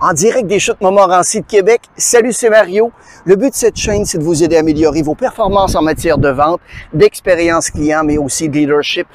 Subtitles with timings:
[0.00, 1.80] en direct des chutes Montmorency de Québec.
[1.96, 2.92] Salut, c'est Mario.
[3.24, 6.18] Le but de cette chaîne, c'est de vous aider à améliorer vos performances en matière
[6.18, 6.60] de vente,
[6.92, 9.06] d'expérience client, mais aussi de leadership.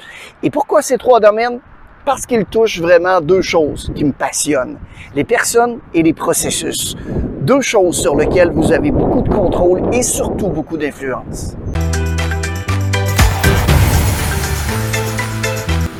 [0.42, 1.60] Et pourquoi ces trois domaines?
[2.04, 4.78] Parce qu'ils touchent vraiment deux choses qui me passionnent.
[5.14, 6.96] Les personnes et les processus.
[7.42, 11.56] Deux choses sur lesquelles vous avez beaucoup de contrôle et surtout beaucoup d'influence.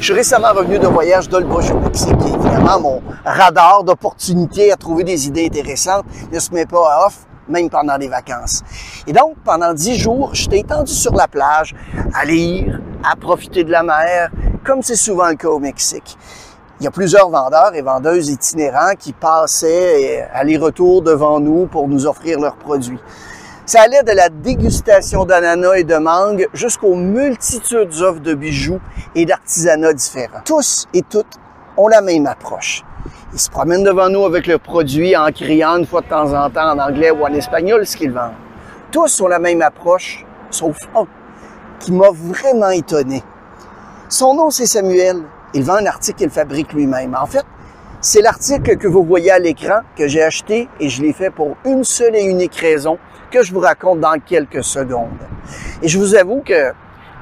[0.02, 4.76] Je suis récemment revenu d'un voyage d'Olbush au Mexique et évidemment mon radar d'opportunités à
[4.76, 8.64] trouver des idées intéressantes ne se met pas à off même pendant les vacances.
[9.06, 11.76] Et donc, pendant dix jours, j'étais étendu sur la plage
[12.14, 14.32] à lire, à profiter de la mer,
[14.64, 16.18] comme c'est souvent le cas au Mexique.
[16.80, 22.06] Il y a plusieurs vendeurs et vendeuses itinérants qui passaient aller-retour devant nous pour nous
[22.06, 22.98] offrir leurs produits.
[23.64, 28.80] Ça allait de la dégustation d'ananas et de mangue jusqu'aux multitudes d'offres de bijoux
[29.14, 30.40] et d'artisanats différents.
[30.44, 31.38] Tous et toutes
[31.76, 32.82] ont la même approche.
[33.32, 36.50] Ils se promènent devant nous avec leurs produits en criant une fois de temps en
[36.50, 38.32] temps en anglais ou en espagnol ce qu'ils vendent.
[38.90, 41.06] Tous ont la même approche, sauf un,
[41.78, 43.22] qui m'a vraiment étonné.
[44.08, 45.22] Son nom, c'est Samuel.
[45.54, 47.16] Il vend un article qu'il fabrique lui-même.
[47.18, 47.46] En fait,
[48.00, 51.56] c'est l'article que vous voyez à l'écran que j'ai acheté et je l'ai fait pour
[51.64, 52.98] une seule et unique raison
[53.32, 55.08] que je vous raconte dans quelques secondes.
[55.82, 56.72] Et je vous avoue que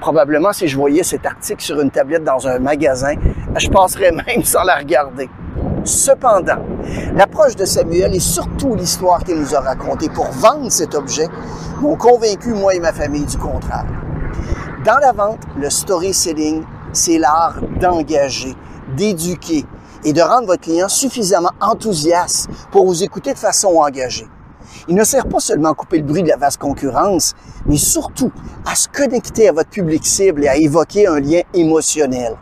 [0.01, 3.15] probablement si je voyais cet article sur une tablette dans un magasin,
[3.57, 5.31] je passerais même sans la regarder.
[5.85, 6.63] Cependant,
[7.15, 11.29] l'approche de Samuel et surtout l'histoire qu'il nous a racontée pour vendre cet objet
[11.81, 13.87] m'ont convaincu, moi et ma famille, du contraire.
[14.85, 18.55] Dans la vente, le storytelling, c'est l'art d'engager,
[18.97, 19.65] d'éduquer,
[20.05, 24.27] et de rendre votre client suffisamment enthousiaste pour vous écouter de façon engagée.
[24.89, 27.35] Il ne sert pas seulement à couper le bruit de la vaste concurrence,
[27.67, 28.33] mais surtout
[28.67, 32.37] à se connecter à votre public cible et à évoquer un lien émotionnel.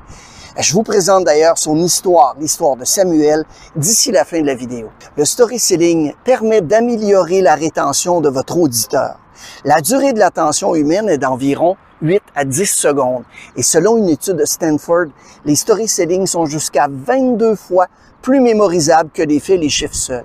[0.58, 3.44] Je vous présente d'ailleurs son histoire, l'histoire de Samuel,
[3.76, 4.88] d'ici la fin de la vidéo.
[5.16, 9.20] Le storytelling permet d'améliorer la rétention de votre auditeur.
[9.64, 13.22] La durée de l'attention humaine est d'environ 8 à 10 secondes.
[13.56, 15.06] Et selon une étude de Stanford,
[15.44, 17.86] les storytelling sont jusqu'à 22 fois
[18.22, 20.24] plus mémorisables que les faits et les chiffres seuls.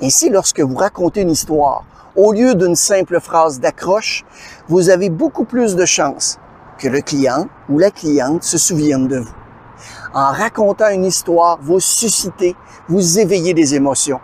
[0.00, 1.84] Ainsi, lorsque vous racontez une histoire,
[2.16, 4.24] au lieu d'une simple phrase d'accroche,
[4.68, 6.38] vous avez beaucoup plus de chances
[6.78, 9.34] que le client ou la cliente se souvienne de vous.
[10.14, 12.54] En racontant une histoire, vous suscitez,
[12.88, 14.20] vous éveillez des émotions.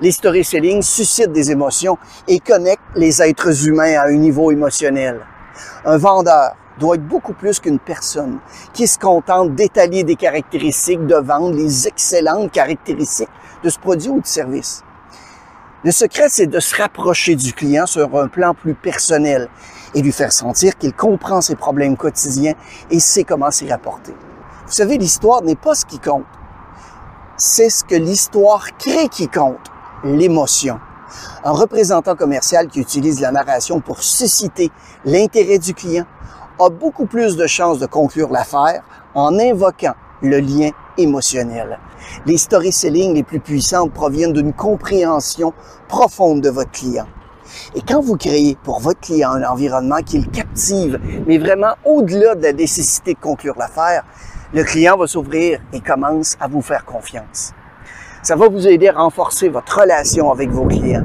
[0.00, 1.96] Les storytelling suscitent des émotions
[2.28, 5.20] et connectent les êtres humains à un niveau émotionnel.
[5.84, 8.38] Un vendeur doit être beaucoup plus qu'une personne
[8.72, 13.28] qui se contente d'étaler des caractéristiques de vente, les excellentes caractéristiques
[13.62, 14.82] de ce produit ou de service.
[15.84, 19.50] Le secret, c'est de se rapprocher du client sur un plan plus personnel
[19.94, 22.54] et lui faire sentir qu'il comprend ses problèmes quotidiens
[22.90, 24.12] et sait comment s'y rapporter.
[24.66, 26.24] Vous savez, l'histoire n'est pas ce qui compte.
[27.36, 29.70] C'est ce que l'histoire crée qui compte,
[30.04, 30.80] l'émotion.
[31.44, 34.70] Un représentant commercial qui utilise la narration pour susciter
[35.04, 36.06] l'intérêt du client
[36.60, 38.82] a beaucoup plus de chances de conclure l'affaire
[39.14, 41.78] en invoquant le lien émotionnel.
[42.26, 45.52] Les storytelling les plus puissantes proviennent d'une compréhension
[45.88, 47.06] profonde de votre client.
[47.74, 52.34] Et quand vous créez pour votre client un environnement qui le captive, mais vraiment au-delà
[52.34, 54.04] de la nécessité de conclure l'affaire,
[54.52, 57.52] le client va s'ouvrir et commence à vous faire confiance.
[58.22, 61.04] Ça va vous aider à renforcer votre relation avec vos clients.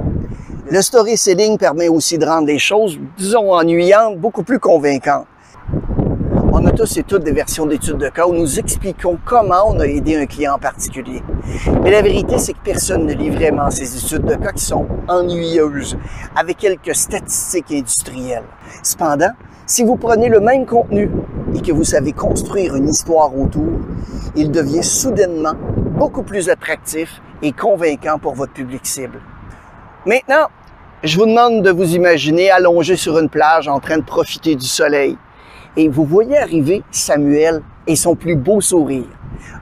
[0.71, 5.25] Le storytelling permet aussi de rendre les choses, disons, ennuyantes, beaucoup plus convaincantes.
[6.61, 9.79] On a tous et toutes des versions d'études de cas où nous expliquons comment on
[9.79, 11.23] a aidé un client en particulier.
[11.83, 14.85] Mais la vérité, c'est que personne ne lit vraiment ces études de cas qui sont
[15.07, 15.97] ennuyeuses,
[16.35, 18.43] avec quelques statistiques industrielles.
[18.83, 19.31] Cependant,
[19.65, 21.09] si vous prenez le même contenu
[21.55, 23.79] et que vous savez construire une histoire autour,
[24.35, 25.53] il devient soudainement
[25.97, 29.21] beaucoup plus attractif et convaincant pour votre public cible.
[30.05, 30.47] Maintenant,
[31.03, 34.67] je vous demande de vous imaginer allongé sur une plage en train de profiter du
[34.67, 35.17] soleil.
[35.81, 39.07] Et vous voyez arriver Samuel et son plus beau sourire.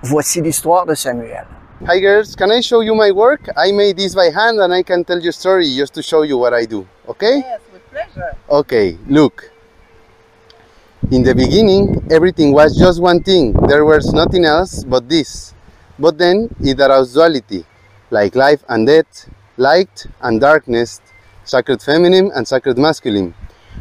[0.02, 1.46] Voici l'histoire de Samuel.
[1.88, 3.52] Hi girls, can I show you my work?
[3.56, 6.24] I made this by hand and I can tell you a story just to show
[6.24, 6.88] you what I do.
[7.08, 7.44] Okay?
[7.46, 8.36] Yes, with pleasure.
[8.50, 9.52] Okay, look.
[11.12, 13.54] In the beginning, everything was just one thing.
[13.68, 15.54] There was nothing else but this.
[16.00, 17.63] But then it aroused duality,
[18.10, 21.00] like life and death, light and darkness,
[21.44, 23.36] sacred feminine and sacred masculine,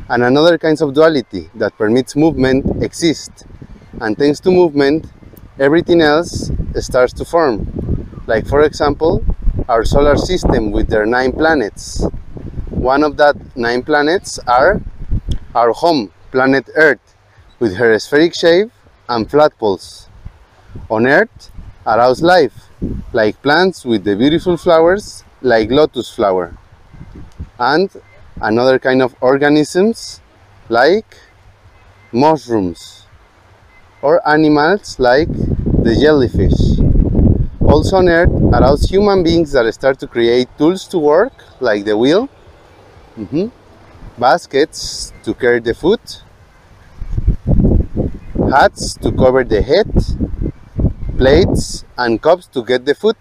[0.08, 3.46] and another kinds of duality that permits movement exist.
[4.00, 5.06] And thanks to movement,
[5.58, 8.22] everything else starts to form.
[8.26, 9.24] Like for example,
[9.68, 12.04] our solar system with their nine planets.
[12.70, 14.80] One of that nine planets are
[15.54, 17.14] our home, planet Earth,
[17.58, 18.70] with her spheric shape
[19.08, 20.08] and flat poles.
[20.90, 21.50] On Earth,
[21.86, 22.68] arouse life,
[23.12, 26.56] like plants with the beautiful flowers, like lotus flower,
[27.58, 27.90] and
[28.40, 30.20] another kind of organisms,
[30.68, 31.16] like
[32.12, 33.06] mushrooms,
[34.02, 35.28] or animals like
[35.82, 36.80] the jellyfish.
[37.60, 41.96] Also on Earth allows human beings that start to create tools to work, like the
[41.96, 42.28] wheel,
[43.18, 43.50] mhm,
[44.18, 46.00] baskets to carry the food,
[48.50, 49.90] hats to cover the head,
[51.16, 53.16] plates and cups to get the food.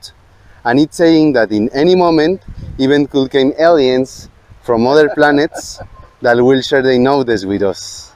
[0.63, 2.41] And it's saying that in any moment,
[2.77, 4.29] even could come aliens
[4.65, 5.79] from other planets
[6.21, 6.99] that will share their
[7.47, 8.11] with us.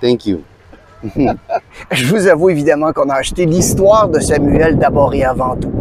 [0.00, 0.44] Thank you.
[1.90, 5.72] Je vous avoue évidemment qu'on a acheté l'histoire de Samuel d'abord et avant tout.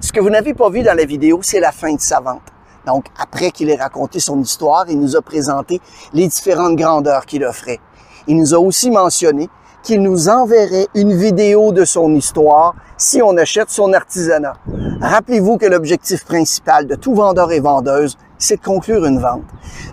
[0.00, 2.42] Ce que vous n'avez pas vu dans la vidéo, c'est la fin de sa vente.
[2.86, 5.80] Donc, après qu'il ait raconté son histoire, il nous a présenté
[6.14, 7.80] les différentes grandeurs qu'il offrait.
[8.26, 9.48] Il nous a aussi mentionné
[9.82, 14.54] qu'il nous enverrait une vidéo de son histoire si on achète son artisanat.
[15.00, 19.42] Rappelez-vous que l'objectif principal de tout vendeur et vendeuse, c'est de conclure une vente.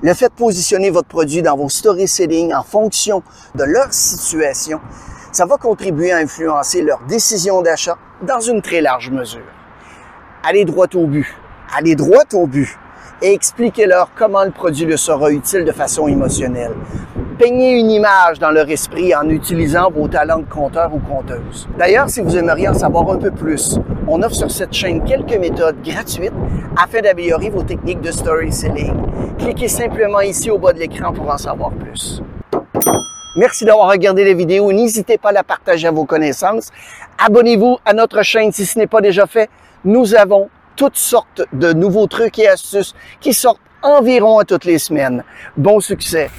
[0.02, 3.24] Le fait de positionner votre produit dans vos story selling en fonction
[3.56, 4.80] de leur situation,
[5.32, 9.46] ça va contribuer à influencer leur décision d'achat dans une très large mesure.
[10.44, 11.28] Allez droit au but.
[11.76, 12.78] Allez droit au but
[13.22, 16.74] et expliquez-leur comment le produit leur sera utile de façon émotionnelle.
[17.38, 21.68] Peignez une image dans leur esprit en utilisant vos talents de conteur ou conteuse.
[21.78, 25.38] D'ailleurs, si vous aimeriez en savoir un peu plus, on offre sur cette chaîne quelques
[25.38, 26.34] méthodes gratuites
[26.76, 28.96] afin d'améliorer vos techniques de story selling.
[29.38, 32.24] Cliquez simplement ici au bas de l'écran pour en savoir plus.
[33.36, 34.72] Merci d'avoir regardé la vidéo.
[34.74, 36.72] N'hésitez pas à la partager à vos connaissances.
[37.24, 39.48] Abonnez-vous à notre chaîne si ce n'est pas déjà fait.
[39.86, 44.80] Nous avons toutes sortes de nouveaux trucs et astuces qui sortent environ à toutes les
[44.80, 45.24] semaines.
[45.56, 46.32] Bon succès!